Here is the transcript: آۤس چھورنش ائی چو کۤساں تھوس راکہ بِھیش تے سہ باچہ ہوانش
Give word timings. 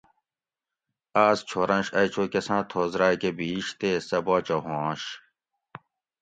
آۤس 1.25 1.39
چھورنش 1.49 1.87
ائی 1.97 2.07
چو 2.13 2.23
کۤساں 2.31 2.61
تھوس 2.69 2.91
راکہ 2.99 3.31
بِھیش 3.37 3.67
تے 3.79 3.89
سہ 4.07 4.17
باچہ 4.25 4.55
ہوانش 4.65 5.03